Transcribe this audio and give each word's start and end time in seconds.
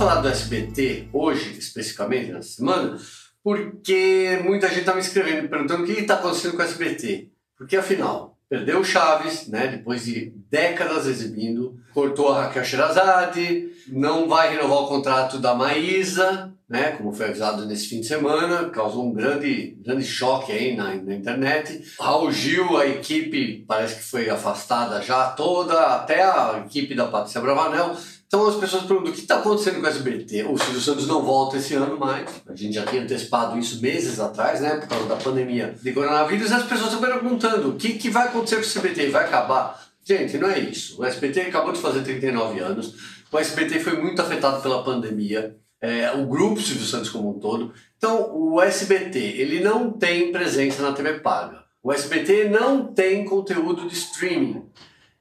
falar 0.00 0.22
do 0.22 0.28
SBT 0.28 1.10
hoje, 1.12 1.58
especificamente, 1.58 2.32
nessa 2.32 2.48
semana, 2.48 2.96
porque 3.44 4.40
muita 4.42 4.66
gente 4.68 4.80
está 4.80 4.94
me 4.94 5.02
escrevendo, 5.02 5.46
perguntando 5.46 5.82
o 5.82 5.86
que 5.86 5.92
está 5.92 6.14
acontecendo 6.14 6.52
com 6.52 6.62
o 6.62 6.64
SBT. 6.64 7.28
Porque 7.54 7.76
afinal, 7.76 8.38
perdeu 8.48 8.80
o 8.80 8.84
Chaves, 8.84 9.46
né, 9.48 9.66
depois 9.66 10.06
de 10.06 10.32
décadas 10.50 11.06
exibindo, 11.06 11.76
cortou 11.92 12.32
a 12.32 12.44
Raquel 12.44 12.64
Sherazade, 12.64 13.68
não 13.88 14.26
vai 14.26 14.56
renovar 14.56 14.78
o 14.78 14.88
contrato 14.88 15.36
da 15.36 15.54
Maísa, 15.54 16.50
né, 16.66 16.92
como 16.92 17.12
foi 17.12 17.26
avisado 17.26 17.66
nesse 17.66 17.88
fim 17.88 18.00
de 18.00 18.06
semana, 18.06 18.70
causou 18.70 19.06
um 19.06 19.12
grande, 19.12 19.76
grande 19.84 20.06
choque 20.06 20.50
aí 20.50 20.74
na, 20.74 20.94
na 20.94 21.14
internet. 21.14 21.84
Raul 22.00 22.32
Gil, 22.32 22.78
a 22.78 22.86
equipe 22.86 23.66
parece 23.68 23.96
que 23.96 24.04
foi 24.04 24.30
afastada 24.30 25.02
já 25.02 25.28
toda, 25.32 25.78
até 25.94 26.22
a 26.22 26.64
equipe 26.64 26.94
da 26.94 27.06
Patrícia 27.06 27.42
Bravanel. 27.42 27.94
Então 28.30 28.46
as 28.46 28.54
pessoas 28.54 28.84
perguntam 28.84 29.10
o 29.10 29.12
que 29.12 29.22
está 29.22 29.38
acontecendo 29.38 29.80
com 29.80 29.86
o 29.86 29.88
SBT. 29.88 30.44
O 30.44 30.56
Silvio 30.56 30.80
Santos 30.80 31.08
não 31.08 31.20
volta 31.20 31.56
esse 31.56 31.74
ano 31.74 31.98
mais. 31.98 32.30
A 32.46 32.54
gente 32.54 32.74
já 32.74 32.86
tinha 32.86 33.02
antecipado 33.02 33.58
isso 33.58 33.82
meses 33.82 34.20
atrás, 34.20 34.60
né? 34.60 34.76
Por 34.76 34.86
causa 34.86 35.08
da 35.08 35.16
pandemia 35.16 35.74
de 35.82 35.92
coronavírus. 35.92 36.52
As 36.52 36.62
pessoas 36.62 36.92
estão 36.92 37.00
perguntando 37.00 37.70
o 37.70 37.74
que, 37.74 37.94
que 37.94 38.08
vai 38.08 38.28
acontecer 38.28 38.54
com 38.54 38.62
o 38.62 38.64
SBT? 38.64 39.08
Vai 39.08 39.24
acabar? 39.24 39.84
Gente, 40.04 40.38
não 40.38 40.48
é 40.48 40.60
isso. 40.60 41.00
O 41.00 41.04
SBT 41.04 41.40
acabou 41.40 41.72
de 41.72 41.80
fazer 41.80 42.02
39 42.02 42.60
anos. 42.60 42.94
O 43.32 43.36
SBT 43.36 43.80
foi 43.80 44.00
muito 44.00 44.22
afetado 44.22 44.62
pela 44.62 44.84
pandemia. 44.84 45.56
É, 45.80 46.12
o 46.12 46.24
grupo 46.26 46.60
Silvio 46.60 46.86
Santos 46.86 47.10
como 47.10 47.30
um 47.30 47.40
todo. 47.40 47.74
Então, 47.98 48.30
o 48.32 48.62
SBT, 48.62 49.18
ele 49.18 49.58
não 49.58 49.90
tem 49.90 50.30
presença 50.30 50.82
na 50.82 50.92
TV 50.92 51.14
paga. 51.14 51.64
O 51.82 51.92
SBT 51.92 52.48
não 52.48 52.94
tem 52.94 53.24
conteúdo 53.24 53.88
de 53.88 53.94
streaming. 53.94 54.70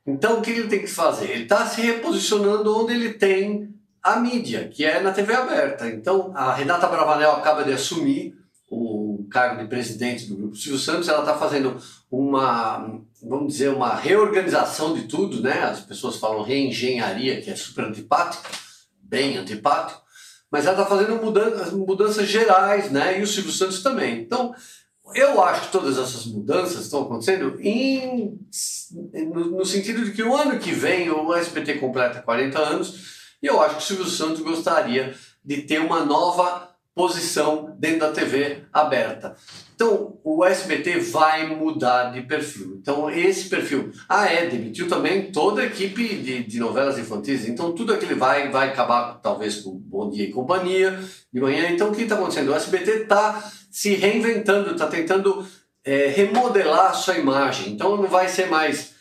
Então, 0.09 0.39
o 0.39 0.41
que 0.41 0.51
ele 0.51 0.67
tem 0.67 0.79
que 0.79 0.87
fazer? 0.87 1.29
Ele 1.29 1.43
está 1.43 1.65
se 1.65 1.81
reposicionando 1.81 2.75
onde 2.75 2.93
ele 2.93 3.13
tem 3.13 3.73
a 4.01 4.19
mídia, 4.19 4.67
que 4.67 4.83
é 4.83 4.99
na 4.99 5.11
TV 5.11 5.33
aberta. 5.33 5.87
Então, 5.87 6.31
a 6.35 6.53
Renata 6.53 6.87
Bravanel 6.87 7.31
acaba 7.33 7.63
de 7.63 7.71
assumir 7.71 8.35
o 8.69 9.27
cargo 9.29 9.61
de 9.61 9.67
presidente 9.67 10.25
do 10.25 10.35
Grupo 10.35 10.55
Silvio 10.55 10.79
Santos, 10.79 11.07
ela 11.07 11.19
está 11.19 11.35
fazendo 11.35 11.77
uma, 12.09 12.99
vamos 13.21 13.53
dizer, 13.53 13.69
uma 13.69 13.95
reorganização 13.95 14.93
de 14.93 15.03
tudo, 15.03 15.41
né? 15.41 15.63
As 15.63 15.81
pessoas 15.81 16.17
falam 16.17 16.43
reengenharia, 16.43 17.41
que 17.41 17.49
é 17.49 17.55
super 17.55 17.85
antipático, 17.85 18.43
bem 19.01 19.37
antipático, 19.37 20.01
mas 20.51 20.65
ela 20.65 20.79
está 20.79 20.85
fazendo 20.85 21.23
mudanças, 21.23 21.73
mudanças 21.73 22.27
gerais, 22.27 22.91
né? 22.91 23.19
E 23.19 23.23
o 23.23 23.27
Silvio 23.27 23.51
Santos 23.51 23.81
também. 23.81 24.19
Então, 24.21 24.53
eu 25.13 25.43
acho 25.43 25.67
que 25.67 25.71
todas 25.71 25.97
essas 25.97 26.25
mudanças 26.25 26.85
estão 26.85 27.03
acontecendo 27.03 27.59
em, 27.59 28.39
no, 29.13 29.45
no, 29.51 29.65
sentido 29.65 30.05
de 30.05 30.11
que 30.11 30.23
o 30.23 30.35
ano 30.35 30.59
que 30.59 30.71
vem 30.71 31.09
o 31.09 31.33
SBT 31.33 31.75
completa 31.75 32.21
40 32.21 32.59
anos 32.59 33.35
e 33.41 33.47
eu 33.47 33.61
acho 33.61 33.75
que 33.75 33.81
o 33.81 33.85
Silvio 33.85 34.05
Santos 34.05 34.41
gostaria 34.41 35.15
de 35.43 35.61
ter 35.61 35.79
uma 35.79 36.05
nova 36.05 36.68
posição 36.99 37.77
dentro 37.79 37.99
da 37.99 38.11
TV 38.11 38.63
aberta. 38.73 39.33
Então, 39.73 40.19
o 40.21 40.43
SBT 40.43 40.99
vai 40.99 41.47
mudar 41.47 42.11
de 42.11 42.23
perfil. 42.23 42.77
Então, 42.81 43.09
esse 43.09 43.47
perfil. 43.47 43.93
Ah, 44.09 44.25
é, 44.25 44.47
demitiu 44.47 44.85
também 44.89 45.31
toda 45.31 45.61
a 45.61 45.65
equipe 45.65 46.15
de, 46.17 46.43
de 46.43 46.59
novelas 46.59 46.99
infantis. 46.99 47.47
Então, 47.47 47.71
tudo 47.71 47.93
aquilo 47.93 48.17
vai, 48.17 48.49
vai 48.49 48.67
acabar, 48.67 49.13
talvez, 49.23 49.61
com 49.61 49.71
Bom 49.79 50.09
Dia 50.09 50.25
e 50.25 50.31
Companhia 50.33 50.99
de 51.31 51.39
manhã. 51.39 51.69
Então, 51.69 51.89
o 51.89 51.95
que 51.95 52.01
está 52.01 52.15
acontecendo? 52.15 52.49
O 52.51 52.55
SBT 52.55 53.03
está 53.03 53.49
se 53.71 53.95
reinventando, 53.95 54.71
está 54.71 54.87
tentando 54.87 55.47
é, 55.85 56.07
remodelar 56.07 56.87
a 56.87 56.93
sua 56.93 57.17
imagem. 57.17 57.71
Então, 57.71 57.95
não 57.95 58.09
vai 58.09 58.27
ser 58.27 58.47
mais 58.47 58.93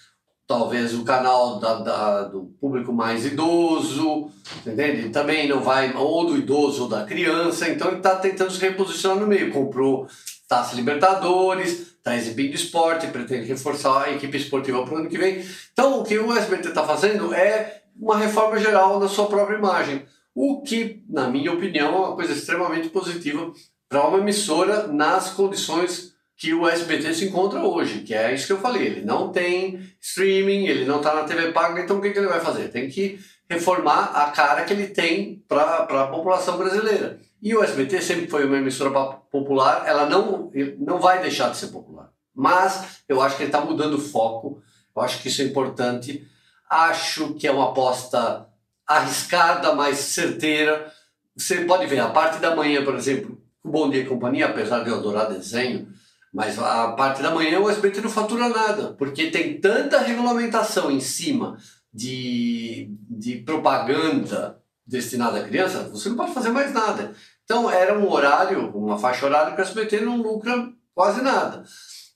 talvez 0.49 0.95
o 0.95 1.05
canal 1.05 1.61
da, 1.61 1.75
da, 1.75 2.23
do 2.23 2.45
público 2.59 2.91
mais 2.91 3.27
idoso, 3.27 4.31
entende? 4.67 5.11
Também 5.11 5.47
não 5.47 5.61
vai, 5.61 5.95
ou 5.95 6.25
do 6.25 6.39
idoso 6.39 6.85
ou 6.85 6.89
da 6.89 7.05
criança, 7.05 7.69
então 7.69 7.89
ele 7.89 7.99
está 7.99 8.17
tentando 8.17 8.51
se 8.51 8.59
reposicionar 8.59 9.21
no 9.21 9.27
meio. 9.27 9.53
Comprou 9.53 10.09
Taça 10.49 10.75
Libertadores, 10.75 11.99
está 11.99 12.17
exibindo 12.17 12.55
esporte, 12.55 13.07
pretende 13.09 13.47
reforçar 13.47 14.05
a 14.05 14.13
equipe 14.13 14.39
esportiva 14.39 14.83
para 14.85 14.95
o 14.95 14.97
ano 14.97 15.11
que 15.11 15.19
vem. 15.19 15.45
Então 15.75 16.01
o 16.01 16.03
que 16.03 16.19
o 16.19 16.33
SBT 16.33 16.71
está 16.71 16.83
fazendo 16.83 17.35
é 17.35 17.83
uma 17.95 18.17
reforma 18.17 18.59
geral 18.59 18.99
da 18.99 19.07
sua 19.07 19.27
própria 19.27 19.59
imagem. 19.59 20.07
O 20.35 20.63
que, 20.63 21.03
na 21.11 21.29
minha 21.29 21.53
opinião, 21.53 21.95
é 21.95 21.99
uma 21.99 22.15
coisa 22.15 22.33
extremamente 22.33 22.89
positiva 22.89 23.53
para 23.87 24.09
uma 24.09 24.19
emissora 24.19 24.87
nas 24.87 25.29
condições 25.31 26.15
que 26.39 26.55
o 26.55 26.69
SBT 26.69 27.13
se 27.15 27.25
encontra 27.27 27.61
hoje, 27.61 28.03
que 28.03 28.15
é 28.15 28.33
isso 28.33 28.47
que 28.47 28.53
eu 28.53 28.61
falei. 28.61 28.87
Ele 28.87 29.01
não 29.05 29.33
tem 29.33 29.93
streaming, 30.01 30.67
ele 30.67 30.85
não 30.85 30.99
está 30.99 31.13
na 31.13 31.25
TV 31.25 31.51
paga, 31.51 31.83
então 31.83 31.99
o 31.99 32.01
que, 32.01 32.11
que 32.11 32.19
ele 32.19 32.29
vai 32.29 32.41
fazer? 32.41 32.69
Tem 32.69 32.89
que 32.89 33.19
reformar 33.51 34.13
a 34.15 34.31
cara 34.31 34.65
que 34.65 34.73
ele 34.73 34.87
tem 34.87 35.45
para 35.49 35.83
a 35.83 36.07
população 36.07 36.57
brasileira. 36.57 37.19
E 37.43 37.57
o 37.57 37.65
SBT 37.65 38.01
sempre 38.01 38.29
foi 38.29 38.45
uma 38.45 38.57
emissora 38.57 38.91
popular, 39.33 39.83
ela 39.85 40.07
não, 40.07 40.53
não 40.79 41.01
vai 41.01 41.21
deixar 41.21 41.51
de 41.51 41.57
ser 41.57 41.69
popular. 41.69 42.13
Mas 42.33 43.01
eu 43.09 43.21
acho 43.21 43.37
que 43.37 43.43
ele 43.43 43.49
está 43.49 43.61
mudando 43.61 43.95
o 43.95 44.01
foco, 44.01 44.63
eu 44.95 45.03
acho 45.03 45.21
que 45.21 45.27
isso 45.27 45.43
é 45.43 45.45
importante. 45.45 46.25
Acho 46.71 47.35
que 47.35 47.49
é 47.49 47.51
uma 47.51 47.71
aposta 47.71 48.47
arriscada, 48.87 49.75
mas 49.75 49.99
certeira. 49.99 50.93
Você 51.37 51.65
pode 51.65 51.87
ver, 51.87 51.99
a 51.99 52.11
parte 52.11 52.39
da 52.39 52.55
manhã, 52.55 52.85
por 52.85 52.95
exemplo, 52.95 53.41
o 53.65 53.69
Bom 53.69 53.91
Dia 53.91 54.03
e 54.03 54.07
Companhia, 54.07 54.47
apesar 54.47 54.85
de 54.85 54.91
eu 54.91 54.97
adorar 54.97 55.29
desenho, 55.29 55.89
mas 56.33 56.59
a 56.59 56.93
parte 56.93 57.23
da 57.23 57.31
manhã 57.31 57.61
o 57.61 57.71
SBT 57.71 58.01
não 58.01 58.11
fatura 58.11 58.49
nada, 58.49 58.95
porque 58.95 59.31
tem 59.31 59.61
tanta 59.61 60.01
regulamentação 60.01 60.91
em 60.91 61.01
cima 61.01 61.57
de, 61.93 62.91
de 63.09 63.37
propaganda 63.37 64.61
destinada 64.87 65.39
à 65.39 65.45
criança, 65.45 65.89
você 65.91 66.09
não 66.09 66.17
pode 66.17 66.33
fazer 66.33 66.51
mais 66.51 66.73
nada. 66.73 67.13
Então 67.45 67.71
era 67.71 67.99
um 67.99 68.11
horário, 68.11 68.71
uma 68.77 68.99
faixa 68.99 69.27
horária 69.27 69.55
que 69.55 69.61
o 69.61 69.65
SBT 69.65 70.01
não 70.01 70.21
lucra 70.21 70.71
quase 70.95 71.21
nada. 71.21 71.65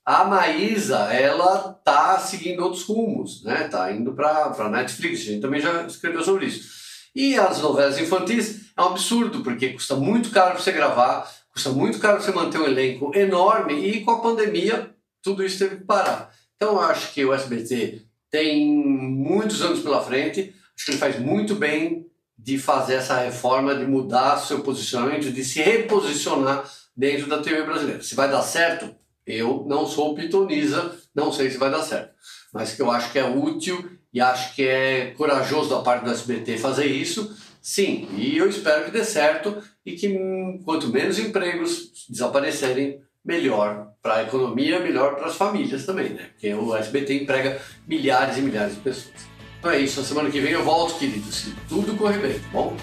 A 0.04 0.24
Maísa, 0.24 0.98
ela 1.12 1.72
tá 1.84 2.18
seguindo 2.18 2.62
outros 2.62 2.82
rumos, 2.82 3.44
né? 3.44 3.68
Tá 3.68 3.92
indo 3.92 4.12
para 4.14 4.68
Netflix, 4.68 5.20
a 5.20 5.24
gente 5.24 5.40
também 5.40 5.60
já 5.60 5.86
escreveu 5.86 6.24
sobre 6.24 6.46
isso. 6.46 6.82
E 7.14 7.38
as 7.38 7.60
novelas 7.60 7.98
infantis 7.98 8.72
é 8.76 8.82
um 8.82 8.86
absurdo, 8.86 9.42
porque 9.42 9.74
custa 9.74 9.94
muito 9.94 10.30
caro 10.30 10.52
para 10.52 10.60
você 10.60 10.72
gravar, 10.72 11.30
Custa 11.52 11.70
muito 11.70 11.98
caro 11.98 12.22
você 12.22 12.32
manter 12.32 12.58
um 12.58 12.64
elenco 12.64 13.12
enorme 13.14 13.74
e 13.74 14.00
com 14.02 14.12
a 14.12 14.20
pandemia 14.20 14.94
tudo 15.22 15.44
isso 15.44 15.58
teve 15.58 15.76
que 15.76 15.84
parar. 15.84 16.32
Então 16.56 16.72
eu 16.72 16.80
acho 16.80 17.12
que 17.12 17.24
o 17.24 17.32
SBT 17.32 18.02
tem 18.30 18.66
muitos 18.66 19.62
anos 19.62 19.80
pela 19.80 20.02
frente, 20.02 20.54
acho 20.74 20.86
que 20.86 20.90
ele 20.92 20.98
faz 20.98 21.18
muito 21.18 21.54
bem 21.54 22.06
de 22.36 22.58
fazer 22.58 22.94
essa 22.94 23.18
reforma, 23.18 23.74
de 23.74 23.86
mudar 23.86 24.38
seu 24.38 24.60
posicionamento, 24.60 25.30
de 25.30 25.44
se 25.44 25.60
reposicionar 25.60 26.64
dentro 26.96 27.28
da 27.28 27.42
TV 27.42 27.62
brasileira. 27.62 28.02
Se 28.02 28.14
vai 28.14 28.30
dar 28.30 28.42
certo, 28.42 28.94
eu 29.26 29.64
não 29.68 29.86
sou 29.86 30.14
pitoniza, 30.14 30.96
não 31.14 31.32
sei 31.32 31.50
se 31.50 31.58
vai 31.58 31.70
dar 31.70 31.82
certo. 31.82 32.12
Mas 32.52 32.74
que 32.74 32.82
eu 32.82 32.90
acho 32.90 33.12
que 33.12 33.18
é 33.18 33.24
útil 33.24 33.90
e 34.12 34.20
acho 34.20 34.54
que 34.54 34.66
é 34.66 35.12
corajoso 35.16 35.70
da 35.70 35.80
parte 35.80 36.04
do 36.04 36.10
SBT 36.10 36.58
fazer 36.58 36.86
isso, 36.86 37.36
sim. 37.62 38.08
E 38.18 38.36
eu 38.36 38.48
espero 38.48 38.84
que 38.84 38.90
dê 38.90 39.04
certo 39.04 39.62
e 39.86 39.92
que 39.92 40.18
quanto 40.64 40.88
menos 40.88 41.18
empregos 41.18 41.90
desaparecerem, 42.10 43.00
melhor 43.24 43.92
para 44.02 44.16
a 44.16 44.22
economia, 44.24 44.80
melhor 44.80 45.14
para 45.14 45.26
as 45.26 45.36
famílias 45.36 45.86
também, 45.86 46.10
né? 46.10 46.30
Porque 46.32 46.52
o 46.52 46.74
SBT 46.74 47.22
emprega 47.22 47.62
milhares 47.86 48.36
e 48.36 48.42
milhares 48.42 48.74
de 48.74 48.80
pessoas. 48.80 49.14
Então 49.60 49.70
é 49.70 49.78
isso, 49.78 50.00
na 50.00 50.06
semana 50.06 50.30
que 50.30 50.40
vem 50.40 50.52
eu 50.52 50.64
volto, 50.64 50.98
queridos, 50.98 51.36
se 51.36 51.54
tudo 51.68 51.96
correr 51.96 52.18
bem, 52.18 52.34
tá 52.34 52.48
bom? 52.52 52.76